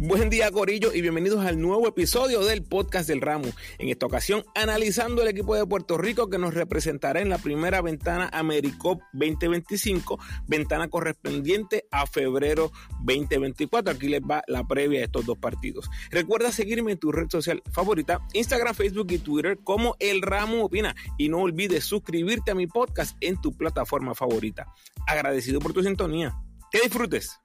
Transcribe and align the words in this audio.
Buen 0.00 0.30
día, 0.30 0.48
Corillo, 0.52 0.94
y 0.94 1.00
bienvenidos 1.00 1.44
al 1.44 1.60
nuevo 1.60 1.88
episodio 1.88 2.44
del 2.44 2.62
podcast 2.62 3.08
del 3.08 3.20
Ramo. 3.20 3.48
En 3.80 3.88
esta 3.88 4.06
ocasión, 4.06 4.44
analizando 4.54 5.22
el 5.22 5.28
equipo 5.28 5.56
de 5.56 5.66
Puerto 5.66 5.98
Rico 5.98 6.30
que 6.30 6.38
nos 6.38 6.54
representará 6.54 7.20
en 7.20 7.28
la 7.28 7.38
primera 7.38 7.82
ventana 7.82 8.30
AmeriCop 8.32 9.00
2025, 9.12 10.20
ventana 10.46 10.86
correspondiente 10.86 11.86
a 11.90 12.06
febrero 12.06 12.70
2024. 13.02 13.92
Aquí 13.92 14.06
les 14.06 14.20
va 14.20 14.44
la 14.46 14.62
previa 14.68 15.00
de 15.00 15.06
estos 15.06 15.26
dos 15.26 15.36
partidos. 15.36 15.90
Recuerda 16.12 16.52
seguirme 16.52 16.92
en 16.92 16.98
tu 16.98 17.10
red 17.10 17.28
social 17.28 17.60
favorita, 17.72 18.20
Instagram, 18.34 18.76
Facebook 18.76 19.10
y 19.10 19.18
Twitter 19.18 19.58
como 19.64 19.96
El 19.98 20.22
Ramo 20.22 20.62
Opina. 20.62 20.94
Y 21.18 21.28
no 21.28 21.38
olvides 21.38 21.84
suscribirte 21.84 22.52
a 22.52 22.54
mi 22.54 22.68
podcast 22.68 23.16
en 23.20 23.40
tu 23.40 23.56
plataforma 23.56 24.14
favorita. 24.14 24.72
Agradecido 25.08 25.58
por 25.58 25.72
tu 25.72 25.82
sintonía. 25.82 26.36
Que 26.70 26.82
disfrutes. 26.82 27.40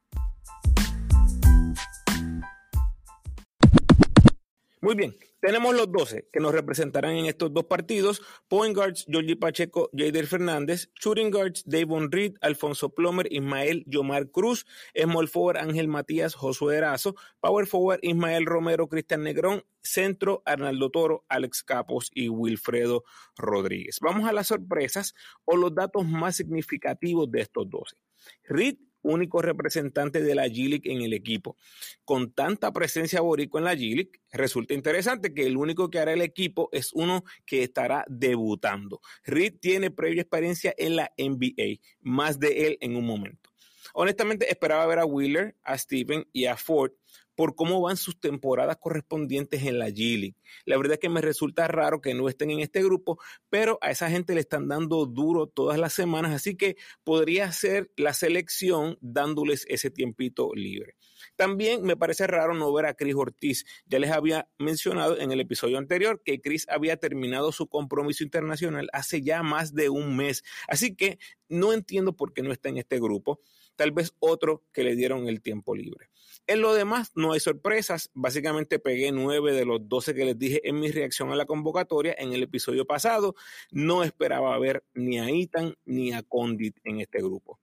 Muy 4.83 4.95
bien, 4.95 5.15
tenemos 5.39 5.73
los 5.73 5.89
12 5.89 6.27
que 6.29 6.41
nos 6.41 6.51
representarán 6.51 7.15
en 7.15 7.27
estos 7.27 7.53
dos 7.53 7.63
partidos. 7.67 8.21
Point 8.49 8.75
guards, 8.75 9.05
Georgie 9.07 9.37
Pacheco, 9.37 9.89
Jader 9.93 10.27
Fernández. 10.27 10.89
Shooting 10.99 11.31
guards, 11.31 11.63
Davon 11.65 12.11
Reed, 12.11 12.33
Alfonso 12.41 12.89
Plomer, 12.89 13.31
Ismael 13.31 13.85
Yomar 13.87 14.29
Cruz. 14.29 14.65
Small 14.93 15.29
forward, 15.29 15.55
Ángel 15.55 15.87
Matías, 15.87 16.35
Josué 16.35 16.75
Erazo. 16.75 17.15
Power 17.39 17.65
forward, 17.65 17.99
Ismael 18.01 18.45
Romero, 18.45 18.89
Cristian 18.89 19.23
Negrón. 19.23 19.63
Centro, 19.81 20.43
Arnaldo 20.45 20.89
Toro, 20.89 21.23
Alex 21.29 21.63
Capos 21.63 22.11
y 22.13 22.27
Wilfredo 22.27 23.05
Rodríguez. 23.37 23.99
Vamos 24.01 24.27
a 24.27 24.33
las 24.33 24.47
sorpresas 24.47 25.15
o 25.45 25.55
los 25.55 25.73
datos 25.73 26.05
más 26.05 26.35
significativos 26.35 27.31
de 27.31 27.39
estos 27.39 27.69
12. 27.69 27.95
Reed 28.43 28.75
único 29.03 29.41
representante 29.41 30.21
de 30.21 30.35
la 30.35 30.47
g 30.47 30.81
en 30.85 31.01
el 31.01 31.13
equipo. 31.13 31.57
Con 32.03 32.33
tanta 32.33 32.71
presencia 32.71 33.21
boricua 33.21 33.59
en 33.59 33.65
la 33.65 33.75
g 33.75 34.09
resulta 34.31 34.73
interesante 34.73 35.33
que 35.33 35.45
el 35.45 35.57
único 35.57 35.89
que 35.89 35.99
hará 35.99 36.13
el 36.13 36.21
equipo 36.21 36.69
es 36.71 36.91
uno 36.93 37.23
que 37.45 37.63
estará 37.63 38.05
debutando. 38.07 39.01
Reed 39.23 39.55
tiene 39.59 39.91
previa 39.91 40.21
experiencia 40.21 40.73
en 40.77 40.95
la 40.95 41.11
NBA, 41.17 41.79
más 42.01 42.39
de 42.39 42.67
él 42.67 42.77
en 42.81 42.95
un 42.95 43.05
momento. 43.05 43.52
Honestamente, 43.93 44.49
esperaba 44.49 44.85
ver 44.85 44.99
a 44.99 45.05
Wheeler, 45.05 45.55
a 45.63 45.77
Steven 45.77 46.25
y 46.31 46.45
a 46.45 46.57
Ford 46.57 46.91
por 47.35 47.55
cómo 47.55 47.81
van 47.81 47.97
sus 47.97 48.19
temporadas 48.19 48.77
correspondientes 48.77 49.63
en 49.63 49.79
la 49.79 49.89
G-League. 49.89 50.35
La 50.65 50.77
verdad 50.77 50.93
es 50.93 50.99
que 50.99 51.09
me 51.09 51.21
resulta 51.21 51.67
raro 51.67 52.01
que 52.01 52.13
no 52.13 52.29
estén 52.29 52.51
en 52.51 52.59
este 52.59 52.83
grupo, 52.83 53.19
pero 53.49 53.79
a 53.81 53.91
esa 53.91 54.09
gente 54.09 54.35
le 54.35 54.41
están 54.41 54.67
dando 54.67 55.05
duro 55.05 55.47
todas 55.47 55.79
las 55.79 55.93
semanas, 55.93 56.33
así 56.33 56.55
que 56.55 56.75
podría 57.03 57.51
ser 57.51 57.91
la 57.97 58.13
selección 58.13 58.97
dándoles 59.01 59.65
ese 59.67 59.89
tiempito 59.89 60.51
libre. 60.53 60.95
También 61.35 61.83
me 61.83 61.97
parece 61.97 62.27
raro 62.27 62.53
no 62.53 62.71
ver 62.73 62.85
a 62.85 62.93
Chris 62.93 63.15
Ortiz. 63.15 63.65
Ya 63.85 63.99
les 63.99 64.11
había 64.11 64.47
mencionado 64.57 65.19
en 65.19 65.31
el 65.31 65.39
episodio 65.39 65.77
anterior 65.77 66.21
que 66.23 66.41
Chris 66.41 66.67
había 66.69 66.97
terminado 66.97 67.51
su 67.51 67.67
compromiso 67.67 68.23
internacional 68.23 68.89
hace 68.93 69.21
ya 69.21 69.43
más 69.43 69.73
de 69.73 69.89
un 69.89 70.15
mes. 70.15 70.43
Así 70.67 70.95
que 70.95 71.19
no 71.49 71.73
entiendo 71.73 72.15
por 72.15 72.33
qué 72.33 72.41
no 72.43 72.51
está 72.51 72.69
en 72.69 72.77
este 72.77 72.99
grupo. 72.99 73.39
Tal 73.75 73.91
vez 73.91 74.13
otro 74.19 74.63
que 74.71 74.83
le 74.83 74.95
dieron 74.95 75.27
el 75.27 75.41
tiempo 75.41 75.75
libre. 75.75 76.09
En 76.45 76.61
lo 76.61 76.73
demás, 76.73 77.11
no 77.15 77.33
hay 77.33 77.39
sorpresas. 77.39 78.11
Básicamente 78.13 78.77
pegué 78.77 79.11
nueve 79.11 79.53
de 79.53 79.65
los 79.65 79.87
doce 79.87 80.13
que 80.13 80.25
les 80.25 80.37
dije 80.37 80.67
en 80.67 80.79
mi 80.79 80.91
reacción 80.91 81.31
a 81.31 81.35
la 81.35 81.45
convocatoria 81.45 82.15
en 82.17 82.33
el 82.33 82.43
episodio 82.43 82.85
pasado. 82.85 83.35
No 83.71 84.03
esperaba 84.03 84.57
ver 84.59 84.83
ni 84.93 85.19
a 85.19 85.29
Ethan 85.29 85.75
ni 85.85 86.11
a 86.11 86.21
Condit 86.21 86.77
en 86.83 86.99
este 86.99 87.19
grupo. 87.19 87.59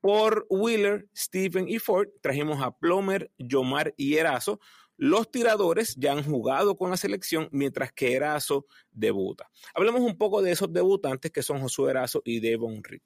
Por 0.00 0.46
Wheeler, 0.48 1.08
Stephen 1.16 1.68
y 1.68 1.78
Ford 1.78 2.08
trajimos 2.20 2.62
a 2.62 2.76
Plomer, 2.76 3.30
Yomar 3.38 3.94
y 3.96 4.16
Erazo. 4.16 4.60
Los 4.96 5.30
tiradores 5.30 5.94
ya 5.96 6.12
han 6.12 6.24
jugado 6.24 6.76
con 6.76 6.90
la 6.90 6.96
selección 6.96 7.48
mientras 7.52 7.92
que 7.92 8.14
Erazo 8.14 8.66
debuta. 8.92 9.50
Hablemos 9.74 10.00
un 10.00 10.16
poco 10.16 10.42
de 10.42 10.52
esos 10.52 10.72
debutantes 10.72 11.30
que 11.30 11.42
son 11.42 11.60
Josué 11.60 11.90
Erazo 11.90 12.22
y 12.24 12.40
Devon 12.40 12.82
Reed. 12.82 13.02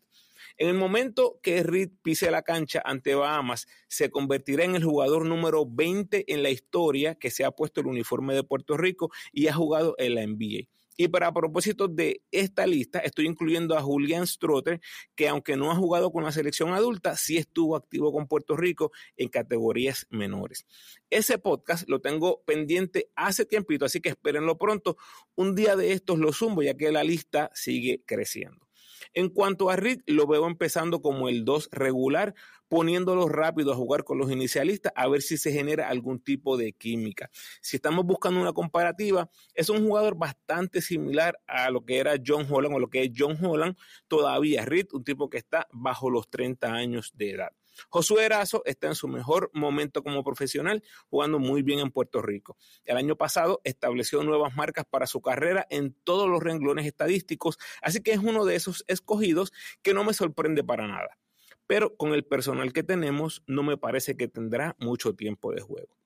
En 0.56 0.68
el 0.68 0.74
momento 0.74 1.38
que 1.42 1.62
Reed 1.62 1.90
pise 2.02 2.30
la 2.30 2.42
cancha 2.42 2.82
ante 2.84 3.14
Bahamas, 3.14 3.66
se 3.88 4.10
convertirá 4.10 4.64
en 4.64 4.74
el 4.74 4.84
jugador 4.84 5.26
número 5.26 5.66
20 5.66 6.32
en 6.32 6.42
la 6.42 6.50
historia 6.50 7.14
que 7.14 7.30
se 7.30 7.44
ha 7.44 7.50
puesto 7.50 7.80
el 7.80 7.86
uniforme 7.86 8.34
de 8.34 8.44
Puerto 8.44 8.76
Rico 8.76 9.10
y 9.32 9.48
ha 9.48 9.54
jugado 9.54 9.94
en 9.98 10.14
la 10.14 10.26
NBA. 10.26 10.68
Y 11.00 11.08
para 11.08 11.32
propósito 11.32 11.88
de 11.88 12.20
esta 12.30 12.66
lista, 12.66 12.98
estoy 12.98 13.24
incluyendo 13.24 13.74
a 13.74 13.80
Julian 13.80 14.26
Strotter, 14.26 14.82
que 15.14 15.30
aunque 15.30 15.56
no 15.56 15.70
ha 15.70 15.74
jugado 15.74 16.12
con 16.12 16.24
la 16.24 16.30
selección 16.30 16.74
adulta, 16.74 17.16
sí 17.16 17.38
estuvo 17.38 17.74
activo 17.74 18.12
con 18.12 18.28
Puerto 18.28 18.54
Rico 18.54 18.92
en 19.16 19.30
categorías 19.30 20.06
menores. 20.10 20.66
Ese 21.08 21.38
podcast 21.38 21.88
lo 21.88 22.02
tengo 22.02 22.42
pendiente 22.42 23.10
hace 23.14 23.46
tiempito, 23.46 23.86
así 23.86 24.02
que 24.02 24.10
espérenlo 24.10 24.58
pronto. 24.58 24.98
Un 25.36 25.54
día 25.54 25.74
de 25.74 25.92
estos 25.92 26.18
lo 26.18 26.34
zumbo, 26.34 26.62
ya 26.62 26.74
que 26.74 26.92
la 26.92 27.02
lista 27.02 27.50
sigue 27.54 28.02
creciendo. 28.04 28.69
En 29.14 29.28
cuanto 29.28 29.70
a 29.70 29.76
Reed, 29.76 30.00
lo 30.06 30.26
veo 30.26 30.46
empezando 30.46 31.00
como 31.02 31.28
el 31.28 31.44
2 31.44 31.68
regular, 31.72 32.34
poniéndolo 32.68 33.28
rápido 33.28 33.72
a 33.72 33.76
jugar 33.76 34.04
con 34.04 34.18
los 34.18 34.30
inicialistas 34.30 34.92
a 34.94 35.08
ver 35.08 35.22
si 35.22 35.36
se 35.36 35.52
genera 35.52 35.88
algún 35.88 36.20
tipo 36.20 36.56
de 36.56 36.72
química. 36.72 37.30
Si 37.60 37.76
estamos 37.76 38.04
buscando 38.04 38.40
una 38.40 38.52
comparativa, 38.52 39.28
es 39.54 39.68
un 39.70 39.86
jugador 39.86 40.16
bastante 40.16 40.80
similar 40.80 41.40
a 41.46 41.70
lo 41.70 41.84
que 41.84 41.98
era 41.98 42.14
John 42.24 42.46
Holland 42.48 42.76
o 42.76 42.78
lo 42.78 42.88
que 42.88 43.02
es 43.02 43.10
John 43.16 43.36
Holland 43.44 43.76
todavía. 44.06 44.64
Reed, 44.64 44.86
un 44.92 45.04
tipo 45.04 45.28
que 45.28 45.38
está 45.38 45.66
bajo 45.72 46.10
los 46.10 46.30
30 46.30 46.72
años 46.72 47.12
de 47.14 47.30
edad. 47.32 47.50
Josué 47.88 48.24
Erazo 48.24 48.62
está 48.64 48.88
en 48.88 48.94
su 48.94 49.08
mejor 49.08 49.50
momento 49.54 50.02
como 50.02 50.24
profesional, 50.24 50.82
jugando 51.08 51.38
muy 51.38 51.62
bien 51.62 51.80
en 51.80 51.90
Puerto 51.90 52.22
Rico. 52.22 52.56
El 52.84 52.96
año 52.96 53.16
pasado 53.16 53.60
estableció 53.64 54.22
nuevas 54.22 54.54
marcas 54.56 54.84
para 54.88 55.06
su 55.06 55.20
carrera 55.20 55.66
en 55.70 55.94
todos 56.04 56.28
los 56.28 56.42
renglones 56.42 56.86
estadísticos, 56.86 57.58
así 57.82 58.02
que 58.02 58.12
es 58.12 58.18
uno 58.18 58.44
de 58.44 58.56
esos 58.56 58.84
escogidos 58.88 59.52
que 59.82 59.94
no 59.94 60.04
me 60.04 60.14
sorprende 60.14 60.64
para 60.64 60.86
nada. 60.86 61.18
Pero 61.66 61.96
con 61.96 62.14
el 62.14 62.24
personal 62.24 62.72
que 62.72 62.82
tenemos, 62.82 63.42
no 63.46 63.62
me 63.62 63.76
parece 63.76 64.16
que 64.16 64.28
tendrá 64.28 64.74
mucho 64.78 65.14
tiempo 65.14 65.52
de 65.52 65.60
juego. 65.60 65.96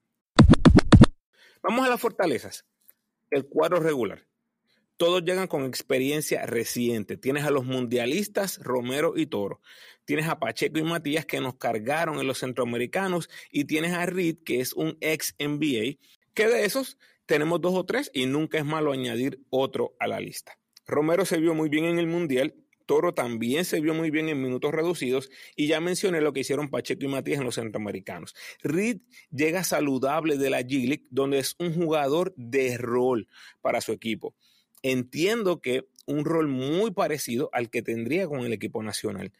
Vamos 1.63 1.87
a 1.87 1.89
las 1.89 2.01
fortalezas. 2.01 2.67
El 3.31 3.47
cuadro 3.47 3.81
regular 3.81 4.27
todos 4.97 5.25
llegan 5.25 5.49
con 5.49 5.65
experiencia 5.65 6.47
reciente. 6.47 7.17
Tienes 7.17 7.45
a 7.45 7.51
los 7.51 7.65
mundialistas 7.65 8.59
Romero 8.59 9.15
y 9.17 9.27
Toro. 9.27 9.61
Tienes 10.05 10.29
a 10.29 10.39
Pacheco 10.39 10.79
y 10.79 10.83
Matías 10.83 11.27
que 11.27 11.41
nos 11.41 11.57
cargaron 11.57 12.21
en 12.21 12.27
los 12.27 12.39
centroamericanos. 12.39 13.29
Y 13.51 13.65
tienes 13.65 13.93
a 13.93 14.07
Reed, 14.07 14.39
que 14.45 14.61
es 14.61 14.73
un 14.73 14.97
ex 15.01 15.35
NBA, 15.39 15.99
que 16.35 16.47
de 16.47 16.65
esos 16.65 16.99
tenemos 17.27 17.61
dos 17.61 17.75
o 17.75 17.85
tres 17.85 18.11
y 18.15 18.27
nunca 18.27 18.59
es 18.59 18.65
malo 18.65 18.93
añadir 18.93 19.41
otro 19.51 19.95
a 19.99 20.07
la 20.07 20.21
lista. 20.21 20.59
Romero 20.87 21.25
se 21.25 21.39
vio 21.39 21.55
muy 21.55 21.69
bien 21.69 21.87
en 21.87 21.99
el 21.99 22.07
mundial. 22.07 22.55
Toro 22.87 23.15
también 23.15 23.65
se 23.65 23.81
vio 23.81 23.95
muy 23.95 24.11
bien 24.11 24.29
en 24.29 24.43
minutos 24.43 24.71
reducidos 24.71 25.31
y 25.57 25.69
ya 25.69 25.81
mencioné 25.81 26.21
lo 26.21 26.35
que 26.35 26.41
hicieron 26.41 26.69
Pacheco 26.69 27.07
y 27.07 27.09
Matías 27.09 27.39
en 27.39 27.47
los 27.47 27.55
centroamericanos. 27.55 28.35
Reed 28.63 28.99
llega 29.31 29.65
saludable 29.65 30.37
de 30.37 30.51
la 30.51 30.61
G 30.61 31.07
donde 31.09 31.39
es 31.39 31.57
un 31.59 31.73
jugador 31.73 32.35
de 32.37 32.77
rol 32.77 33.27
para 33.63 33.81
su 33.81 33.93
equipo 33.93 34.37
entiendo 34.85 35.61
que 35.61 35.89
un 36.07 36.27
rol 36.27 36.47
muy 36.47 36.91
parecido 36.91 37.49
al 37.53 37.71
que 37.71 37.83
tendría 37.83 38.29
con 38.29 38.41
el 38.41 38.53
equipo 38.53 38.83
nacional. 38.83 39.33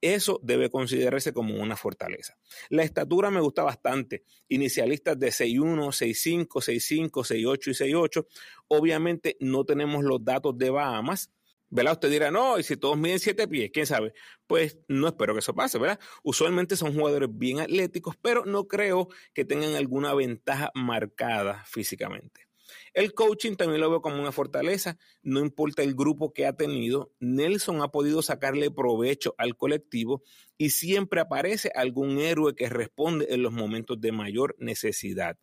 Eso 0.00 0.40
debe 0.42 0.70
considerarse 0.70 1.32
como 1.32 1.60
una 1.60 1.76
fortaleza. 1.76 2.38
La 2.70 2.84
estatura 2.84 3.30
me 3.30 3.40
gusta 3.40 3.62
bastante. 3.64 4.24
Inicialistas 4.48 5.18
de 5.18 5.28
6'1, 5.28 5.92
6'5, 5.92 6.46
6'5, 6.48 7.10
6'8 7.10 7.68
y 7.68 7.92
6'8. 7.92 8.26
Obviamente 8.68 9.36
no 9.40 9.64
tenemos 9.64 10.04
los 10.04 10.24
datos 10.24 10.56
de 10.56 10.70
Bahamas. 10.70 11.30
¿Verdad? 11.74 11.94
Usted 11.94 12.10
dirá, 12.10 12.30
no, 12.30 12.58
y 12.58 12.64
si 12.64 12.76
todos 12.76 12.98
miden 12.98 13.18
7 13.18 13.48
pies, 13.48 13.70
quién 13.72 13.86
sabe. 13.86 14.12
Pues 14.46 14.78
no 14.88 15.08
espero 15.08 15.32
que 15.32 15.38
eso 15.40 15.54
pase, 15.54 15.78
¿verdad? 15.78 15.98
Usualmente 16.22 16.76
son 16.76 16.94
jugadores 16.94 17.30
bien 17.32 17.60
atléticos, 17.60 18.14
pero 18.20 18.44
no 18.44 18.68
creo 18.68 19.08
que 19.32 19.46
tengan 19.46 19.74
alguna 19.74 20.12
ventaja 20.14 20.70
marcada 20.74 21.64
físicamente. 21.64 22.51
El 22.94 23.14
coaching 23.14 23.54
también 23.56 23.80
lo 23.80 23.88
veo 23.90 24.02
como 24.02 24.20
una 24.20 24.32
fortaleza, 24.32 24.98
no 25.22 25.40
importa 25.40 25.82
el 25.82 25.94
grupo 25.94 26.32
que 26.32 26.46
ha 26.46 26.52
tenido, 26.52 27.12
Nelson 27.20 27.80
ha 27.80 27.88
podido 27.88 28.20
sacarle 28.20 28.70
provecho 28.70 29.34
al 29.38 29.56
colectivo 29.56 30.22
y 30.58 30.70
siempre 30.70 31.20
aparece 31.20 31.70
algún 31.74 32.18
héroe 32.18 32.54
que 32.54 32.68
responde 32.68 33.26
en 33.30 33.42
los 33.42 33.52
momentos 33.52 34.00
de 34.00 34.12
mayor 34.12 34.54
necesidad. 34.58 35.38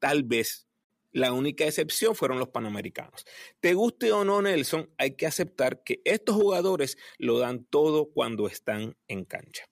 Tal 0.00 0.24
vez 0.24 0.66
la 1.12 1.32
única 1.32 1.64
excepción 1.64 2.14
fueron 2.14 2.38
los 2.38 2.48
panamericanos. 2.48 3.24
Te 3.60 3.74
guste 3.74 4.12
o 4.12 4.24
no 4.24 4.42
Nelson, 4.42 4.92
hay 4.98 5.16
que 5.16 5.26
aceptar 5.26 5.82
que 5.82 6.00
estos 6.04 6.36
jugadores 6.36 6.96
lo 7.18 7.38
dan 7.38 7.64
todo 7.64 8.10
cuando 8.12 8.46
están 8.48 8.96
en 9.06 9.24
cancha. 9.24 9.64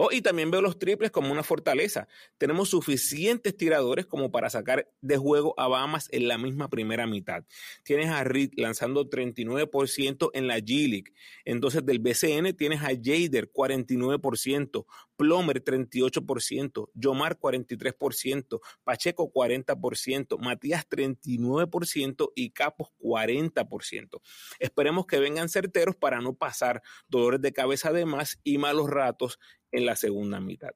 Oh, 0.00 0.12
y 0.12 0.22
también 0.22 0.52
veo 0.52 0.62
los 0.62 0.78
triples 0.78 1.10
como 1.10 1.32
una 1.32 1.42
fortaleza. 1.42 2.06
Tenemos 2.38 2.68
suficientes 2.68 3.56
tiradores 3.56 4.06
como 4.06 4.30
para 4.30 4.48
sacar 4.48 4.88
de 5.00 5.16
juego 5.16 5.58
a 5.58 5.66
Bahamas 5.66 6.06
en 6.12 6.28
la 6.28 6.38
misma 6.38 6.70
primera 6.70 7.08
mitad. 7.08 7.44
Tienes 7.82 8.08
a 8.10 8.22
Reed 8.22 8.50
lanzando 8.54 9.10
39% 9.10 10.30
en 10.34 10.46
la 10.46 10.58
G-League. 10.60 11.12
Entonces 11.44 11.84
del 11.84 11.98
BCN 11.98 12.56
tienes 12.56 12.80
a 12.82 12.90
Jader 12.90 13.50
49%, 13.50 14.86
Plomer 15.16 15.64
38%, 15.64 16.90
Yomar 16.94 17.40
43%, 17.40 18.60
Pacheco 18.84 19.32
40%, 19.32 20.38
Matías 20.38 20.88
39% 20.88 22.32
y 22.36 22.50
Capos 22.50 22.90
40%. 23.00 24.20
Esperemos 24.60 25.06
que 25.06 25.18
vengan 25.18 25.48
certeros 25.48 25.96
para 25.96 26.20
no 26.20 26.34
pasar 26.34 26.82
dolores 27.08 27.40
de 27.40 27.52
cabeza 27.52 27.92
de 27.92 28.06
más 28.06 28.38
y 28.44 28.58
malos 28.58 28.88
ratos 28.88 29.40
en 29.72 29.86
la 29.86 29.96
segunda 29.96 30.40
mitad. 30.40 30.70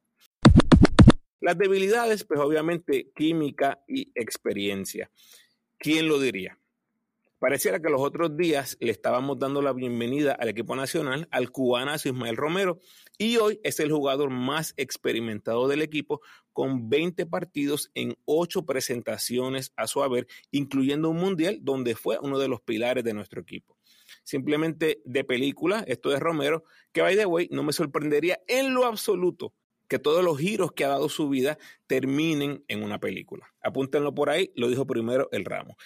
Las 1.39 1.57
debilidades, 1.57 2.23
pues 2.23 2.39
obviamente 2.39 3.11
química 3.13 3.83
y 3.87 4.11
experiencia. 4.15 5.11
¿Quién 5.77 6.07
lo 6.07 6.19
diría? 6.19 6.57
Pareciera 7.43 7.81
que 7.81 7.89
los 7.89 7.99
otros 7.99 8.37
días 8.37 8.77
le 8.79 8.89
estábamos 8.89 9.37
dando 9.37 9.61
la 9.61 9.73
bienvenida 9.73 10.31
al 10.31 10.47
equipo 10.47 10.77
nacional, 10.77 11.27
al 11.29 11.51
cubanazo 11.51 12.07
Ismael 12.07 12.37
Romero, 12.37 12.79
y 13.17 13.35
hoy 13.35 13.59
es 13.65 13.81
el 13.81 13.91
jugador 13.91 14.29
más 14.29 14.73
experimentado 14.77 15.67
del 15.67 15.81
equipo 15.81 16.21
con 16.53 16.89
20 16.89 17.25
partidos 17.25 17.91
en 17.95 18.15
8 18.23 18.65
presentaciones 18.65 19.73
a 19.75 19.87
su 19.87 20.01
haber, 20.01 20.27
incluyendo 20.51 21.09
un 21.09 21.17
mundial 21.17 21.59
donde 21.61 21.95
fue 21.95 22.17
uno 22.21 22.39
de 22.39 22.47
los 22.47 22.61
pilares 22.61 23.03
de 23.03 23.13
nuestro 23.13 23.41
equipo 23.41 23.75
simplemente 24.23 25.01
de 25.05 25.23
película, 25.23 25.83
esto 25.87 26.09
de 26.09 26.19
Romero, 26.19 26.63
que 26.91 27.01
by 27.01 27.15
the 27.15 27.25
way, 27.25 27.47
no 27.51 27.63
me 27.63 27.73
sorprendería 27.73 28.39
en 28.47 28.73
lo 28.73 28.85
absoluto 28.85 29.53
que 29.87 29.99
todos 29.99 30.23
los 30.23 30.39
giros 30.39 30.71
que 30.71 30.85
ha 30.85 30.89
dado 30.89 31.09
su 31.09 31.29
vida 31.29 31.57
terminen 31.87 32.63
en 32.67 32.83
una 32.83 32.99
película. 32.99 33.53
Apúntenlo 33.61 34.13
por 34.15 34.29
ahí, 34.29 34.51
lo 34.55 34.67
dijo 34.67 34.87
primero 34.87 35.29
el 35.31 35.45
ramo. 35.45 35.77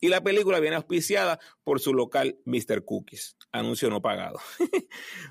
Y 0.00 0.08
la 0.08 0.22
película 0.22 0.60
viene 0.60 0.76
auspiciada 0.76 1.38
por 1.62 1.80
su 1.80 1.94
local 1.94 2.38
Mr. 2.44 2.84
Cookies, 2.84 3.36
anuncio 3.52 3.88
no 3.88 4.02
pagado. 4.02 4.38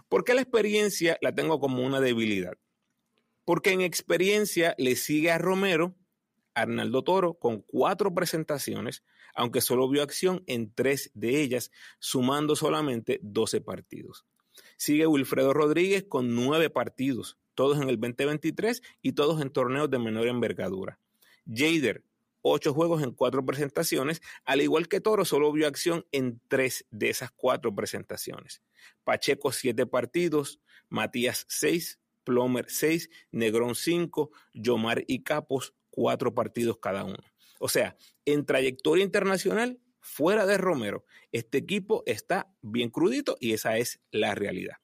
¿Por 0.09 0.23
qué 0.23 0.33
la 0.33 0.41
experiencia 0.41 1.17
la 1.21 1.35
tengo 1.35 1.59
como 1.59 1.85
una 1.85 2.00
debilidad? 2.00 2.53
Porque 3.45 3.71
en 3.71 3.81
experiencia 3.81 4.73
le 4.77 4.95
sigue 4.95 5.29
a 5.29 5.38
Romero 5.38 5.95
Arnaldo 6.55 7.03
Toro 7.03 7.35
con 7.35 7.61
cuatro 7.61 8.13
presentaciones, 8.13 9.03
aunque 9.33 9.62
solo 9.62 9.89
vio 9.89 10.03
acción 10.03 10.44
en 10.47 10.74
tres 10.74 11.12
de 11.13 11.41
ellas, 11.41 11.71
sumando 12.00 12.56
solamente 12.56 13.19
12 13.24 13.62
partidos. 13.62 14.25
Sigue 14.77 15.07
Wilfredo 15.07 15.53
Rodríguez 15.53 16.06
con 16.07 16.35
nueve 16.35 16.69
partidos, 16.69 17.38
todos 17.56 17.77
en 17.77 17.89
el 17.89 18.00
2023 18.00 18.81
y 19.01 19.13
todos 19.13 19.41
en 19.41 19.50
torneos 19.50 19.89
de 19.89 20.00
menor 20.00 20.27
envergadura. 20.27 21.00
Jader, 21.47 22.03
ocho 22.41 22.74
juegos 22.74 23.01
en 23.01 23.12
cuatro 23.12 23.45
presentaciones, 23.45 24.21
al 24.45 24.62
igual 24.62 24.88
que 24.88 25.01
Toro, 25.01 25.25
solo 25.25 25.51
vio 25.51 25.68
acción 25.68 26.06
en 26.12 26.39
tres 26.47 26.86
de 26.91 27.09
esas 27.09 27.31
cuatro 27.31 27.74
presentaciones. 27.74 28.62
Pacheco, 29.03 29.51
siete 29.51 29.86
partidos, 29.86 30.59
Matías, 30.89 31.45
seis, 31.47 32.00
Plomer, 32.24 32.65
seis, 32.69 33.09
Negrón, 33.31 33.75
cinco, 33.75 34.31
Yomar 34.53 35.03
y 35.07 35.24
Capos, 35.24 35.74
cuatro 35.89 36.33
partidos 36.33 36.77
cada 36.77 37.03
uno. 37.03 37.18
O 37.63 37.69
sea, 37.69 37.95
en 38.25 38.45
trayectoria 38.45 39.06
internacional, 39.06 39.80
fuera 40.01 40.45
de 40.45 40.57
Romero, 40.57 41.06
este 41.31 41.60
equipo 41.60 42.04
está 42.06 42.54
bien 42.62 42.89
crudito 42.89 43.38
y 43.39 43.54
esa 43.54 43.77
es 43.77 44.01
la 44.12 44.36
realidad. 44.36 44.75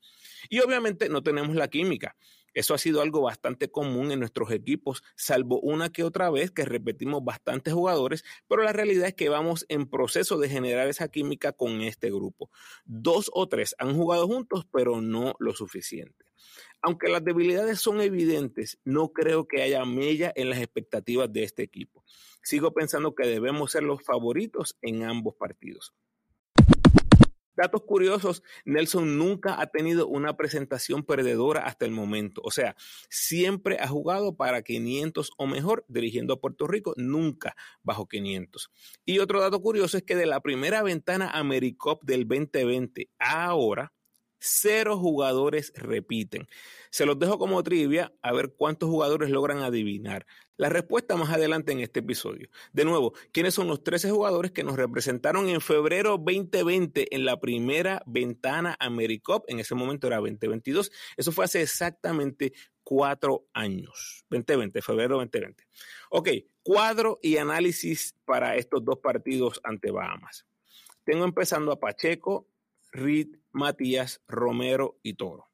Y 0.49 0.59
obviamente 0.61 1.09
no 1.09 1.21
tenemos 1.21 1.57
la 1.57 1.67
química. 1.67 2.15
Eso 2.59 2.73
ha 2.73 2.77
sido 2.77 3.01
algo 3.01 3.21
bastante 3.21 3.71
común 3.71 4.11
en 4.11 4.19
nuestros 4.19 4.51
equipos, 4.51 5.01
salvo 5.15 5.61
una 5.61 5.93
que 5.93 6.03
otra 6.03 6.29
vez 6.29 6.51
que 6.51 6.65
repetimos 6.65 7.23
bastantes 7.23 7.73
jugadores, 7.73 8.25
pero 8.49 8.63
la 8.63 8.73
realidad 8.73 9.07
es 9.07 9.13
que 9.13 9.29
vamos 9.29 9.65
en 9.69 9.89
proceso 9.89 10.37
de 10.37 10.49
generar 10.49 10.89
esa 10.89 11.07
química 11.07 11.53
con 11.53 11.79
este 11.79 12.11
grupo. 12.11 12.51
Dos 12.83 13.31
o 13.33 13.47
tres 13.47 13.75
han 13.79 13.95
jugado 13.95 14.27
juntos, 14.27 14.67
pero 14.73 14.99
no 14.99 15.35
lo 15.39 15.53
suficiente. 15.53 16.25
Aunque 16.81 17.07
las 17.07 17.23
debilidades 17.23 17.79
son 17.79 18.01
evidentes, 18.01 18.77
no 18.83 19.13
creo 19.13 19.47
que 19.47 19.61
haya 19.61 19.85
mella 19.85 20.33
en 20.35 20.49
las 20.49 20.59
expectativas 20.59 21.31
de 21.31 21.43
este 21.43 21.63
equipo. 21.63 22.03
Sigo 22.43 22.73
pensando 22.73 23.15
que 23.15 23.25
debemos 23.25 23.71
ser 23.71 23.83
los 23.83 24.03
favoritos 24.03 24.77
en 24.81 25.03
ambos 25.03 25.35
partidos. 25.35 25.93
Datos 27.59 27.81
curiosos, 27.81 28.41
Nelson 28.63 29.17
nunca 29.17 29.59
ha 29.59 29.67
tenido 29.67 30.07
una 30.07 30.37
presentación 30.37 31.03
perdedora 31.03 31.65
hasta 31.65 31.83
el 31.83 31.91
momento. 31.91 32.39
O 32.45 32.51
sea, 32.51 32.77
siempre 33.09 33.79
ha 33.81 33.87
jugado 33.89 34.37
para 34.37 34.61
500 34.61 35.31
o 35.37 35.45
mejor 35.45 35.83
dirigiendo 35.89 36.35
a 36.35 36.39
Puerto 36.39 36.67
Rico, 36.67 36.93
nunca 36.95 37.57
bajo 37.83 38.07
500. 38.07 38.71
Y 39.03 39.19
otro 39.19 39.41
dato 39.41 39.61
curioso 39.61 39.97
es 39.97 40.03
que 40.03 40.15
de 40.15 40.25
la 40.25 40.39
primera 40.39 40.83
ventana 40.83 41.31
AmeriCop 41.31 42.01
del 42.05 42.25
2020 42.25 43.09
a 43.19 43.47
ahora, 43.47 43.91
Cero 44.39 44.97
jugadores 44.97 45.73
repiten. 45.75 46.47
Se 46.89 47.05
los 47.05 47.19
dejo 47.19 47.37
como 47.37 47.61
trivia 47.61 48.13
a 48.21 48.31
ver 48.31 48.53
cuántos 48.53 48.89
jugadores 48.89 49.29
logran 49.29 49.59
adivinar. 49.59 50.25
La 50.55 50.69
respuesta 50.69 51.15
más 51.15 51.29
adelante 51.29 51.71
en 51.71 51.79
este 51.79 51.99
episodio. 51.99 52.49
De 52.73 52.83
nuevo, 52.83 53.13
¿quiénes 53.31 53.53
son 53.53 53.67
los 53.67 53.83
13 53.83 54.11
jugadores 54.11 54.51
que 54.51 54.63
nos 54.63 54.75
representaron 54.75 55.47
en 55.47 55.61
febrero 55.61 56.17
2020 56.17 57.15
en 57.15 57.25
la 57.25 57.39
primera 57.39 58.01
ventana 58.05 58.75
AmeriCop? 58.79 59.45
En 59.47 59.59
ese 59.59 59.75
momento 59.75 60.07
era 60.07 60.17
2022. 60.17 60.91
Eso 61.15 61.31
fue 61.31 61.45
hace 61.45 61.61
exactamente 61.61 62.53
cuatro 62.83 63.45
años. 63.53 64.25
2020, 64.29 64.81
febrero 64.81 65.17
2020. 65.17 65.63
Ok, 66.09 66.29
cuadro 66.63 67.19
y 67.21 67.37
análisis 67.37 68.15
para 68.25 68.55
estos 68.55 68.83
dos 68.83 68.99
partidos 68.99 69.61
ante 69.63 69.91
Bahamas. 69.91 70.45
Tengo 71.03 71.23
empezando 71.23 71.71
a 71.71 71.79
Pacheco, 71.79 72.47
Reed, 72.91 73.37
Matías, 73.51 74.21
Romero 74.27 74.99
y 75.03 75.13
Toro. 75.13 75.49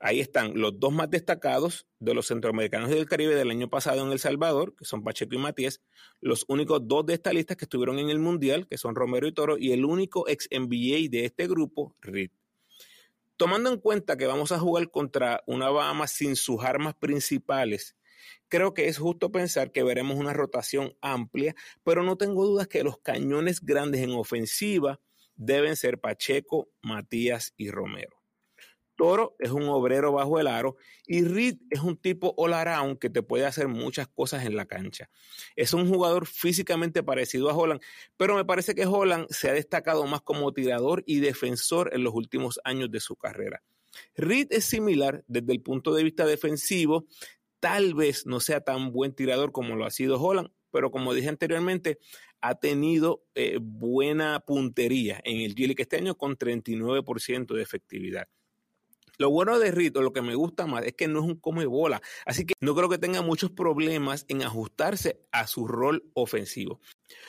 Ahí 0.00 0.20
están 0.20 0.60
los 0.60 0.78
dos 0.78 0.92
más 0.92 1.08
destacados 1.08 1.86
de 1.98 2.12
los 2.12 2.26
centroamericanos 2.26 2.90
y 2.90 2.94
del 2.94 3.06
Caribe 3.06 3.34
del 3.34 3.50
año 3.50 3.70
pasado 3.70 4.04
en 4.04 4.12
El 4.12 4.18
Salvador, 4.18 4.74
que 4.76 4.84
son 4.84 5.02
Pacheco 5.02 5.34
y 5.34 5.38
Matías, 5.38 5.80
los 6.20 6.44
únicos 6.48 6.86
dos 6.86 7.06
de 7.06 7.14
esta 7.14 7.32
lista 7.32 7.56
que 7.56 7.64
estuvieron 7.64 7.98
en 7.98 8.10
el 8.10 8.18
Mundial, 8.18 8.66
que 8.68 8.76
son 8.76 8.94
Romero 8.94 9.26
y 9.26 9.32
Toro, 9.32 9.56
y 9.56 9.72
el 9.72 9.84
único 9.84 10.28
ex 10.28 10.46
NBA 10.50 11.08
de 11.10 11.24
este 11.24 11.46
grupo, 11.46 11.96
Reed. 12.02 12.30
Tomando 13.38 13.70
en 13.70 13.80
cuenta 13.80 14.16
que 14.18 14.26
vamos 14.26 14.52
a 14.52 14.58
jugar 14.58 14.90
contra 14.90 15.42
una 15.46 15.70
Bahamas 15.70 16.10
sin 16.12 16.36
sus 16.36 16.62
armas 16.62 16.94
principales, 16.94 17.96
creo 18.48 18.74
que 18.74 18.88
es 18.88 18.98
justo 18.98 19.32
pensar 19.32 19.72
que 19.72 19.82
veremos 19.82 20.18
una 20.18 20.34
rotación 20.34 20.94
amplia, 21.00 21.54
pero 21.82 22.02
no 22.02 22.16
tengo 22.16 22.44
dudas 22.44 22.68
que 22.68 22.84
los 22.84 22.98
cañones 22.98 23.60
grandes 23.64 24.02
en 24.02 24.10
ofensiva 24.10 25.00
deben 25.36 25.76
ser 25.76 25.98
Pacheco, 26.00 26.68
Matías 26.82 27.54
y 27.56 27.70
Romero. 27.70 28.24
Toro 28.96 29.34
es 29.38 29.50
un 29.50 29.64
obrero 29.64 30.12
bajo 30.12 30.38
el 30.38 30.46
aro 30.46 30.76
y 31.06 31.24
Reed 31.24 31.56
es 31.70 31.80
un 31.80 31.96
tipo 31.96 32.34
all 32.36 32.54
around 32.54 32.98
que 32.98 33.10
te 33.10 33.22
puede 33.22 33.44
hacer 33.44 33.68
muchas 33.68 34.08
cosas 34.08 34.44
en 34.44 34.56
la 34.56 34.66
cancha. 34.66 35.10
Es 35.56 35.74
un 35.74 35.88
jugador 35.88 36.26
físicamente 36.26 37.02
parecido 37.02 37.50
a 37.50 37.56
Holland, 37.56 37.80
pero 38.16 38.36
me 38.36 38.44
parece 38.44 38.74
que 38.74 38.86
Holland 38.86 39.26
se 39.30 39.50
ha 39.50 39.52
destacado 39.52 40.06
más 40.06 40.22
como 40.22 40.52
tirador 40.52 41.02
y 41.06 41.20
defensor 41.20 41.90
en 41.92 42.04
los 42.04 42.14
últimos 42.14 42.60
años 42.64 42.90
de 42.90 43.00
su 43.00 43.16
carrera. 43.16 43.62
Reed 44.16 44.48
es 44.50 44.64
similar 44.64 45.24
desde 45.26 45.52
el 45.52 45.60
punto 45.60 45.94
de 45.94 46.04
vista 46.04 46.26
defensivo, 46.26 47.06
tal 47.60 47.94
vez 47.94 48.26
no 48.26 48.40
sea 48.40 48.60
tan 48.60 48.92
buen 48.92 49.14
tirador 49.14 49.52
como 49.52 49.76
lo 49.76 49.86
ha 49.86 49.90
sido 49.90 50.20
Holland, 50.20 50.50
pero 50.74 50.90
como 50.90 51.14
dije 51.14 51.28
anteriormente, 51.28 52.00
ha 52.40 52.56
tenido 52.56 53.22
eh, 53.36 53.58
buena 53.62 54.40
puntería 54.40 55.20
en 55.22 55.40
el 55.40 55.54
G 55.54 55.72
este 55.78 55.98
año 55.98 56.16
con 56.16 56.36
39% 56.36 57.54
de 57.54 57.62
efectividad. 57.62 58.26
Lo 59.18 59.30
bueno 59.30 59.60
de 59.60 59.70
Rito, 59.70 60.02
lo 60.02 60.12
que 60.12 60.20
me 60.20 60.34
gusta 60.34 60.66
más, 60.66 60.84
es 60.84 60.94
que 60.94 61.06
no 61.06 61.20
es 61.20 61.26
un 61.26 61.36
come 61.36 61.64
bola, 61.66 62.02
así 62.26 62.44
que 62.44 62.54
no 62.60 62.74
creo 62.74 62.88
que 62.88 62.98
tenga 62.98 63.22
muchos 63.22 63.52
problemas 63.52 64.24
en 64.26 64.42
ajustarse 64.42 65.20
a 65.30 65.46
su 65.46 65.68
rol 65.68 66.10
ofensivo. 66.14 66.80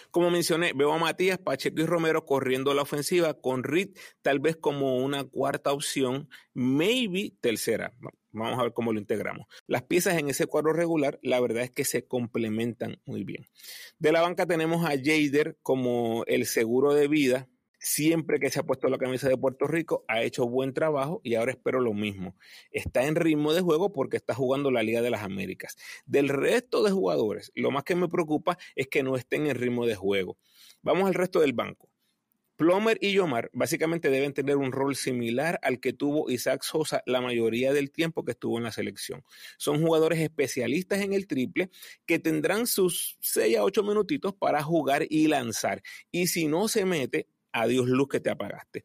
Como 0.10 0.32
mencioné, 0.32 0.74
veo 0.74 0.92
a 0.92 0.98
Matías, 0.98 1.38
Pacheco 1.38 1.82
y 1.82 1.86
Romero 1.86 2.26
corriendo 2.26 2.74
la 2.74 2.82
ofensiva 2.82 3.36
con 3.36 3.64
Reed 3.64 3.90
tal 4.24 4.40
vez 4.40 4.58
como 4.58 4.98
una 4.98 5.24
cuarta 5.24 5.72
opción, 5.72 6.30
maybe 6.56 7.36
tercera. 7.40 7.94
Vamos 8.36 8.60
a 8.60 8.64
ver 8.64 8.74
cómo 8.74 8.92
lo 8.92 9.00
integramos. 9.00 9.48
Las 9.66 9.84
piezas 9.84 10.18
en 10.18 10.30
ese 10.30 10.46
cuadro 10.46 10.74
regular, 10.74 11.20
la 11.22 11.40
verdad 11.40 11.64
es 11.64 11.72
que 11.72 11.86
se 11.86 12.06
complementan 12.06 13.02
muy 13.06 13.24
bien. 13.24 13.46
De 13.98 14.12
la 14.12 14.22
banca 14.22 14.46
tenemos 14.46 14.86
a 14.86 14.90
Jader 14.90 15.58
como 15.62 16.24
el 16.28 16.46
seguro 16.46 16.94
de 16.94 17.08
vida. 17.08 17.50
Siempre 17.80 18.40
que 18.40 18.50
se 18.50 18.60
ha 18.60 18.64
puesto 18.64 18.90
la 18.90 18.98
camisa 18.98 19.30
de 19.30 19.38
Puerto 19.38 19.68
Rico, 19.68 20.04
ha 20.08 20.24
hecho 20.24 20.48
buen 20.48 20.74
trabajo 20.74 21.22
y 21.24 21.36
ahora 21.36 21.52
espero 21.52 21.80
lo 21.80 21.94
mismo. 21.94 22.36
Está 22.72 23.06
en 23.06 23.16
ritmo 23.16 23.54
de 23.54 23.62
juego 23.62 23.94
porque 23.94 24.18
está 24.18 24.34
jugando 24.34 24.72
la 24.72 24.82
Liga 24.84 25.02
de 25.02 25.12
las 25.12 25.22
Américas. 25.22 25.78
Del 26.06 26.30
resto 26.30 26.84
de 26.84 26.92
jugadores, 26.92 27.52
lo 27.54 27.72
más 27.72 27.84
que 27.84 27.96
me 27.96 28.10
preocupa 28.10 28.58
es 28.76 28.88
que 28.88 29.04
no 29.04 29.16
estén 29.16 29.46
en 29.48 29.56
ritmo 29.56 29.86
de 29.86 29.96
juego. 29.96 30.38
Vamos 30.82 31.08
al 31.08 31.14
resto 31.14 31.40
del 31.40 31.54
banco. 31.54 31.90
Plomer 32.56 32.98
y 33.02 33.14
Yomar 33.14 33.50
básicamente 33.54 34.10
deben 34.10 34.34
tener 34.34 34.58
un 34.58 34.72
rol 34.72 34.96
similar 34.96 35.60
al 35.62 35.80
que 35.80 35.94
tuvo 35.94 36.30
Isaac 36.30 36.64
Sosa 36.64 37.04
la 37.06 37.22
mayoría 37.22 37.74
del 37.74 37.92
tiempo 37.92 38.24
que 38.24 38.32
estuvo 38.32 38.58
en 38.58 38.64
la 38.64 38.72
selección. 38.72 39.24
Son 39.58 39.82
jugadores 39.82 40.20
especialistas 40.20 41.02
en 41.02 41.14
el 41.14 41.28
triple 41.28 41.70
que 42.06 42.20
tendrán 42.20 42.68
sus 42.68 43.18
6 43.22 43.58
a 43.58 43.64
8 43.64 43.84
minutitos 43.84 44.34
para 44.34 44.64
jugar 44.64 45.06
y 45.10 45.28
lanzar. 45.28 45.82
Y 46.12 46.28
si 46.28 46.48
no 46.48 46.68
se 46.68 46.86
mete, 46.86 47.28
adiós 47.56 47.88
luz 47.88 48.10
que 48.10 48.20
te 48.20 48.30
apagaste. 48.30 48.84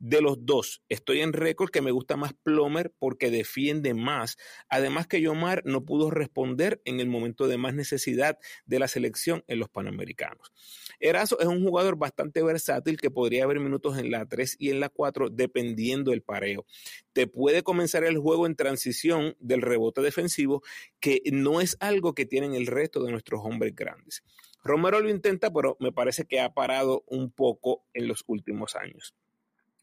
De 0.00 0.20
los 0.20 0.44
dos, 0.44 0.82
estoy 0.88 1.20
en 1.20 1.32
récord 1.32 1.70
que 1.70 1.82
me 1.82 1.92
gusta 1.92 2.16
más 2.16 2.32
Plomer 2.34 2.92
porque 2.98 3.30
defiende 3.30 3.94
más. 3.94 4.36
Además 4.68 5.06
que 5.06 5.20
Yomar 5.20 5.62
no 5.64 5.84
pudo 5.84 6.10
responder 6.10 6.82
en 6.84 7.00
el 7.00 7.08
momento 7.08 7.46
de 7.46 7.58
más 7.58 7.74
necesidad 7.74 8.38
de 8.66 8.78
la 8.78 8.88
selección 8.88 9.44
en 9.46 9.60
los 9.60 9.68
Panamericanos. 9.68 10.52
Erazo 11.00 11.38
es 11.40 11.46
un 11.46 11.64
jugador 11.64 11.96
bastante 11.96 12.42
versátil 12.42 13.00
que 13.00 13.10
podría 13.10 13.44
haber 13.44 13.60
minutos 13.60 13.98
en 13.98 14.10
la 14.10 14.26
3 14.26 14.56
y 14.58 14.70
en 14.70 14.80
la 14.80 14.88
4 14.88 15.30
dependiendo 15.30 16.10
del 16.10 16.22
pareo. 16.22 16.66
Te 17.12 17.28
puede 17.28 17.62
comenzar 17.62 18.04
el 18.04 18.18
juego 18.18 18.46
en 18.46 18.56
transición 18.56 19.36
del 19.38 19.62
rebote 19.62 20.00
defensivo 20.00 20.62
que 20.98 21.22
no 21.32 21.60
es 21.60 21.76
algo 21.80 22.14
que 22.14 22.26
tienen 22.26 22.54
el 22.54 22.66
resto 22.66 23.02
de 23.04 23.12
nuestros 23.12 23.40
hombres 23.44 23.74
grandes. 23.74 24.24
Romero 24.64 25.00
lo 25.00 25.10
intenta, 25.10 25.52
pero 25.52 25.76
me 25.80 25.92
parece 25.92 26.26
que 26.26 26.40
ha 26.40 26.52
parado 26.52 27.04
un 27.06 27.30
poco 27.30 27.84
en 27.94 28.08
los 28.08 28.24
últimos 28.26 28.76
años. 28.76 29.14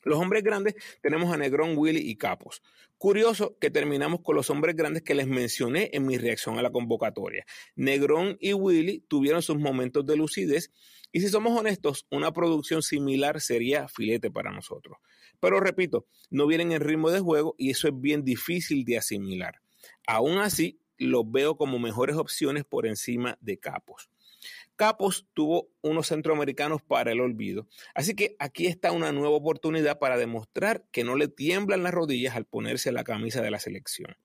Los 0.05 0.20
hombres 0.20 0.44
grandes 0.44 0.75
tenemos 1.01 1.34
a 1.34 1.38
Negrón, 1.38 1.75
Willy 1.75 2.00
y 2.00 2.15
Capos. 2.15 2.62
Curioso 3.00 3.58
que 3.60 3.72
terminamos 3.72 4.22
con 4.22 4.36
los 4.36 4.51
hombres 4.51 4.75
grandes 4.75 5.01
que 5.01 5.15
les 5.15 5.25
mencioné 5.25 5.89
en 5.94 6.05
mi 6.05 6.20
reacción 6.20 6.60
a 6.60 6.62
la 6.62 6.72
convocatoria. 6.72 7.44
Negrón 7.75 8.38
y 8.39 8.53
Willy 8.53 9.03
tuvieron 9.08 9.41
sus 9.41 9.58
momentos 9.58 10.05
de 10.05 10.15
lucidez 10.15 10.72
y 11.12 11.22
si 11.22 11.29
somos 11.29 11.58
honestos, 11.58 12.05
una 12.12 12.32
producción 12.34 12.84
similar 12.84 13.41
sería 13.41 13.88
filete 13.88 14.29
para 14.29 14.51
nosotros. 14.51 14.98
Pero 15.39 15.60
repito, 15.60 16.05
no 16.29 16.46
vienen 16.46 16.72
en 16.72 16.82
ritmo 16.82 17.10
de 17.10 17.20
juego 17.20 17.55
y 17.58 17.72
eso 17.72 17.88
es 17.88 18.00
bien 18.00 18.24
difícil 18.24 18.86
de 18.86 19.00
asimilar. 19.00 19.62
Aún 20.05 20.38
así, 20.38 20.79
los 20.98 21.29
veo 21.29 21.58
como 21.58 21.79
mejores 21.79 22.15
opciones 22.15 22.63
por 22.63 22.86
encima 22.86 23.38
de 23.41 23.58
Capos. 23.58 24.10
Capos 24.75 25.27
tuvo 25.34 25.70
unos 25.82 26.08
centroamericanos 26.08 26.82
para 26.82 27.12
el 27.12 27.22
olvido. 27.22 27.67
Así 27.94 28.15
que 28.15 28.36
aquí 28.39 28.67
está 28.67 28.91
una 28.91 29.12
nueva 29.12 29.36
oportunidad 29.36 30.00
para 30.00 30.17
demostrar 30.17 30.86
que 30.91 31.03
no 31.03 31.15
le 31.15 31.27
tiemblan 31.27 31.84
las 31.84 31.94
rodillas 31.94 32.36
al 32.36 32.46
ponerse 32.46 32.91
la 32.91 33.03
camisa 33.03 33.41
de 33.41 33.51
la 33.51 33.60
selección. 33.60 34.17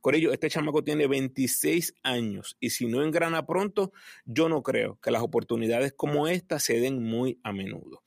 Corillo, 0.00 0.32
este 0.32 0.48
chamaco 0.48 0.82
tiene 0.82 1.06
26 1.06 1.94
años 2.02 2.56
y 2.58 2.70
si 2.70 2.86
no 2.86 3.04
engrana 3.04 3.44
pronto, 3.44 3.92
yo 4.24 4.48
no 4.48 4.62
creo 4.62 4.98
que 5.02 5.10
las 5.10 5.22
oportunidades 5.22 5.92
como 5.92 6.26
esta 6.26 6.58
se 6.58 6.80
den 6.80 7.02
muy 7.02 7.38
a 7.42 7.52
menudo. 7.52 8.02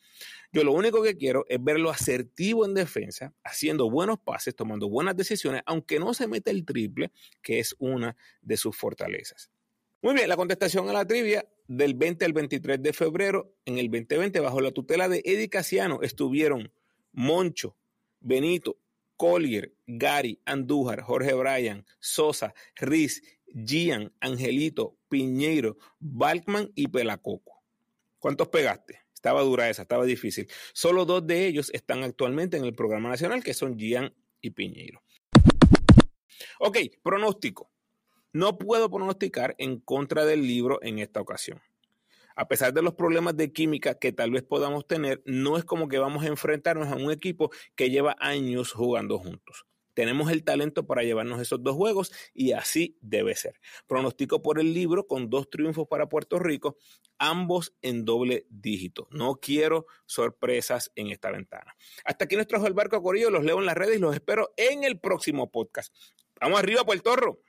Yo 0.51 0.63
lo 0.63 0.71
único 0.71 1.03
que 1.03 1.17
quiero 1.17 1.45
es 1.49 1.63
verlo 1.63 1.91
asertivo 1.91 2.65
en 2.65 2.73
defensa, 2.73 3.33
haciendo 3.43 3.89
buenos 3.89 4.19
pases, 4.19 4.55
tomando 4.55 4.89
buenas 4.89 5.15
decisiones, 5.15 5.61
aunque 5.65 5.99
no 5.99 6.13
se 6.13 6.27
mete 6.27 6.51
el 6.51 6.65
triple, 6.65 7.11
que 7.41 7.59
es 7.59 7.75
una 7.79 8.15
de 8.41 8.57
sus 8.57 8.75
fortalezas. 8.75 9.51
Muy 10.01 10.15
bien, 10.15 10.29
la 10.29 10.35
contestación 10.35 10.89
a 10.89 10.93
la 10.93 11.05
trivia 11.05 11.47
del 11.67 11.95
20 11.95 12.25
al 12.25 12.33
23 12.33 12.81
de 12.81 12.93
febrero 12.93 13.53
en 13.65 13.77
el 13.77 13.89
2020 13.89 14.39
bajo 14.39 14.61
la 14.61 14.71
tutela 14.71 15.09
de 15.09 15.21
Eddie 15.25 15.49
Casiano 15.49 16.01
estuvieron 16.01 16.71
Moncho, 17.11 17.77
Benito, 18.19 18.77
Collier, 19.17 19.73
Gary, 19.85 20.41
Andújar, 20.45 21.01
Jorge 21.01 21.33
Bryan, 21.33 21.85
Sosa, 21.99 22.53
Riz, 22.75 23.21
Gian, 23.53 24.11
Angelito, 24.19 24.97
Piñeiro, 25.09 25.77
Balkman 25.99 26.71
y 26.75 26.87
Pelacoco. 26.87 27.63
¿Cuántos 28.19 28.47
pegaste? 28.49 29.01
Estaba 29.13 29.41
dura 29.41 29.69
esa, 29.69 29.83
estaba 29.83 30.05
difícil. 30.05 30.49
Solo 30.73 31.05
dos 31.05 31.25
de 31.25 31.45
ellos 31.45 31.69
están 31.73 32.03
actualmente 32.03 32.57
en 32.57 32.65
el 32.65 32.73
programa 32.73 33.09
nacional, 33.09 33.43
que 33.43 33.53
son 33.53 33.77
Gian 33.77 34.13
y 34.41 34.49
Piñeiro. 34.49 35.01
Ok, 36.59 36.77
pronóstico. 37.01 37.72
No 38.33 38.57
puedo 38.57 38.89
pronosticar 38.89 39.53
en 39.59 39.79
contra 39.79 40.25
del 40.25 40.47
libro 40.47 40.79
en 40.81 40.97
esta 40.97 41.21
ocasión. 41.21 41.61
A 42.35 42.47
pesar 42.47 42.73
de 42.73 42.81
los 42.81 42.95
problemas 42.95 43.37
de 43.37 43.53
química 43.53 43.99
que 43.99 44.11
tal 44.11 44.31
vez 44.31 44.41
podamos 44.41 44.87
tener, 44.87 45.21
no 45.25 45.55
es 45.55 45.63
como 45.63 45.87
que 45.87 45.99
vamos 45.99 46.23
a 46.23 46.27
enfrentarnos 46.27 46.87
a 46.87 46.95
un 46.95 47.11
equipo 47.11 47.51
que 47.75 47.91
lleva 47.91 48.15
años 48.19 48.71
jugando 48.71 49.19
juntos. 49.19 49.67
Tenemos 49.93 50.31
el 50.31 50.43
talento 50.43 50.87
para 50.87 51.03
llevarnos 51.03 51.39
esos 51.39 51.61
dos 51.61 51.75
juegos 51.75 52.11
y 52.33 52.53
así 52.53 52.97
debe 53.01 53.35
ser. 53.35 53.59
Pronostico 53.85 54.41
por 54.41 54.59
el 54.59 54.73
libro 54.73 55.05
con 55.05 55.29
dos 55.29 55.49
triunfos 55.51 55.87
para 55.87 56.09
Puerto 56.09 56.39
Rico, 56.39 56.77
ambos 57.19 57.75
en 57.83 58.03
doble 58.03 58.47
dígito. 58.49 59.07
No 59.11 59.35
quiero 59.35 59.85
sorpresas 60.07 60.91
en 60.95 61.09
esta 61.09 61.29
ventana. 61.29 61.75
Hasta 62.03 62.25
aquí 62.25 62.35
nuestro 62.35 62.65
el 62.65 62.73
barco 62.73 63.03
Corillo. 63.03 63.29
Los 63.29 63.43
leo 63.43 63.59
en 63.59 63.67
las 63.67 63.77
redes 63.77 63.97
y 63.97 64.01
los 64.01 64.15
espero 64.15 64.53
en 64.57 64.83
el 64.83 64.99
próximo 64.99 65.51
podcast. 65.51 65.93
Vamos 66.41 66.57
arriba, 66.57 66.83
Puerto 66.83 67.15
Rico. 67.15 67.39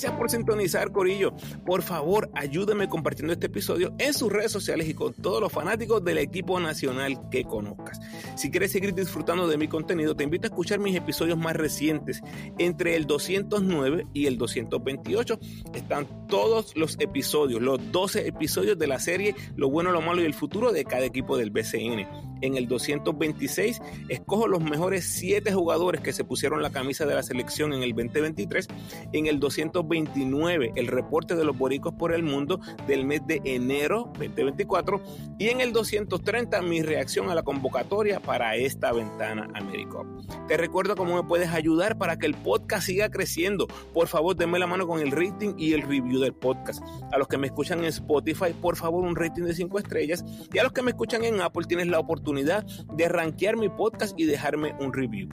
Gracias 0.00 0.18
por 0.18 0.30
sintonizar, 0.30 0.92
Corillo. 0.92 1.34
Por 1.66 1.82
favor, 1.82 2.30
ayúdame 2.32 2.88
compartiendo 2.88 3.34
este 3.34 3.48
episodio 3.48 3.94
en 3.98 4.14
sus 4.14 4.32
redes 4.32 4.50
sociales 4.50 4.88
y 4.88 4.94
con 4.94 5.12
todos 5.12 5.42
los 5.42 5.52
fanáticos 5.52 6.02
del 6.02 6.16
equipo 6.16 6.58
nacional 6.58 7.28
que 7.30 7.44
conozcas. 7.44 8.00
Si 8.34 8.50
quieres 8.50 8.72
seguir 8.72 8.94
disfrutando 8.94 9.46
de 9.46 9.58
mi 9.58 9.68
contenido, 9.68 10.16
te 10.16 10.24
invito 10.24 10.46
a 10.46 10.48
escuchar 10.48 10.78
mis 10.78 10.96
episodios 10.96 11.36
más 11.36 11.54
recientes. 11.54 12.22
Entre 12.56 12.96
el 12.96 13.06
209 13.06 14.06
y 14.14 14.24
el 14.24 14.38
228 14.38 15.38
están 15.74 16.26
todos 16.28 16.74
los 16.78 16.98
episodios, 16.98 17.60
los 17.60 17.92
12 17.92 18.26
episodios 18.26 18.78
de 18.78 18.86
la 18.86 19.00
serie 19.00 19.34
Lo 19.54 19.68
bueno, 19.68 19.92
lo 19.92 20.00
malo 20.00 20.22
y 20.22 20.24
el 20.24 20.32
futuro 20.32 20.72
de 20.72 20.86
cada 20.86 21.04
equipo 21.04 21.36
del 21.36 21.50
BCN. 21.50 22.29
En 22.40 22.56
el 22.56 22.68
226 22.68 23.80
escojo 24.08 24.48
los 24.48 24.62
mejores 24.62 25.04
7 25.04 25.52
jugadores 25.52 26.00
que 26.00 26.12
se 26.12 26.24
pusieron 26.24 26.62
la 26.62 26.70
camisa 26.70 27.06
de 27.06 27.14
la 27.14 27.22
selección 27.22 27.72
en 27.72 27.82
el 27.82 27.90
2023. 27.90 28.68
En 29.12 29.26
el 29.26 29.40
200 29.40 29.70
229, 29.72 30.72
el 30.76 30.86
reporte 30.86 31.34
de 31.34 31.44
los 31.44 31.56
boricos 31.56 31.94
por 31.94 32.12
el 32.12 32.22
mundo 32.22 32.60
del 32.86 33.04
mes 33.04 33.26
de 33.26 33.40
enero 33.44 34.10
2024. 34.18 35.00
Y 35.38 35.48
en 35.48 35.60
el 35.60 35.72
230, 35.72 36.60
mi 36.62 36.82
reacción 36.82 37.30
a 37.30 37.34
la 37.34 37.42
convocatoria 37.42 38.20
para 38.20 38.56
esta 38.56 38.92
ventana 38.92 39.48
América. 39.54 39.98
Te 40.48 40.56
recuerdo 40.56 40.96
cómo 40.96 41.16
me 41.16 41.26
puedes 41.26 41.50
ayudar 41.50 41.96
para 41.96 42.18
que 42.18 42.26
el 42.26 42.34
podcast 42.34 42.86
siga 42.86 43.10
creciendo. 43.10 43.66
Por 43.94 44.08
favor, 44.08 44.36
denme 44.36 44.58
la 44.58 44.66
mano 44.66 44.86
con 44.86 45.00
el 45.00 45.10
rating 45.10 45.54
y 45.56 45.72
el 45.72 45.82
review 45.82 46.20
del 46.20 46.34
podcast. 46.34 46.82
A 47.12 47.18
los 47.18 47.28
que 47.28 47.38
me 47.38 47.46
escuchan 47.46 47.80
en 47.80 47.86
Spotify, 47.86 48.52
por 48.60 48.76
favor, 48.76 49.04
un 49.04 49.16
rating 49.16 49.44
de 49.44 49.54
5 49.54 49.78
estrellas. 49.78 50.24
Y 50.52 50.58
a 50.58 50.62
los 50.62 50.72
que 50.72 50.82
me 50.82 50.90
escuchan 50.90 51.24
en 51.24 51.40
Apple, 51.40 51.66
tienes 51.66 51.86
la 51.86 51.98
de 52.32 53.08
rankear 53.08 53.56
mi 53.56 53.68
podcast 53.68 54.18
y 54.18 54.24
dejarme 54.24 54.74
un 54.80 54.92
review. 54.92 55.28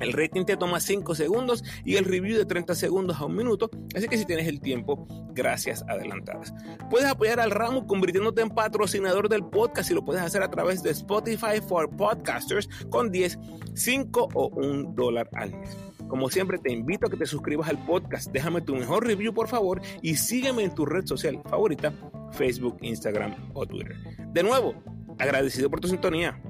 El 0.00 0.12
rating 0.14 0.44
te 0.44 0.56
toma 0.56 0.80
5 0.80 1.14
segundos 1.14 1.62
y 1.84 1.96
el 1.96 2.06
review 2.06 2.38
de 2.38 2.46
30 2.46 2.74
segundos 2.74 3.20
a 3.20 3.26
un 3.26 3.36
minuto, 3.36 3.70
así 3.94 4.08
que 4.08 4.16
si 4.16 4.24
tienes 4.24 4.48
el 4.48 4.60
tiempo, 4.60 5.06
gracias 5.34 5.84
adelantadas. 5.88 6.54
Puedes 6.88 7.06
apoyar 7.06 7.38
al 7.38 7.50
ramo 7.50 7.86
convirtiéndote 7.86 8.40
en 8.40 8.50
patrocinador 8.50 9.28
del 9.28 9.44
podcast 9.44 9.90
y 9.90 9.94
lo 9.94 10.04
puedes 10.04 10.22
hacer 10.22 10.42
a 10.42 10.50
través 10.50 10.82
de 10.82 10.90
Spotify 10.90 11.60
for 11.66 11.94
Podcasters 11.94 12.68
con 12.88 13.10
10, 13.10 13.38
5 13.74 14.28
o 14.32 14.48
1 14.48 14.92
dólar 14.94 15.28
al 15.34 15.50
mes. 15.58 15.76
Como 16.08 16.28
siempre, 16.28 16.58
te 16.58 16.72
invito 16.72 17.06
a 17.06 17.10
que 17.10 17.16
te 17.16 17.26
suscribas 17.26 17.68
al 17.68 17.84
podcast, 17.84 18.32
déjame 18.32 18.62
tu 18.62 18.74
mejor 18.74 19.06
review 19.06 19.32
por 19.32 19.48
favor 19.48 19.80
y 20.02 20.16
sígueme 20.16 20.64
en 20.64 20.74
tu 20.74 20.86
red 20.86 21.04
social 21.06 21.40
favorita, 21.48 21.92
Facebook, 22.32 22.78
Instagram 22.80 23.34
o 23.54 23.66
Twitter. 23.66 23.96
De 24.32 24.42
nuevo, 24.42 24.74
agradecido 25.20 25.70
por 25.70 25.80
tu 25.80 25.88
sintonía. 25.88 26.40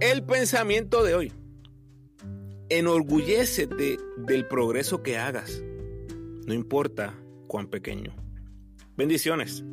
El 0.00 0.22
pensamiento 0.24 1.02
de 1.02 1.14
hoy. 1.14 1.32
Enorgullécete 2.68 3.96
del 4.18 4.46
progreso 4.46 5.02
que 5.02 5.18
hagas, 5.18 5.60
no 6.46 6.54
importa 6.54 7.18
cuán 7.48 7.66
pequeño. 7.66 8.14
Bendiciones. 8.96 9.64